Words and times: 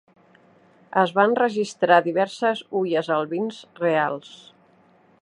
Es 1.01 1.13
van 1.19 1.35
registrar 1.41 2.01
diverses 2.07 2.65
huies 2.81 3.13
albins 3.21 3.63
reals. 3.85 4.37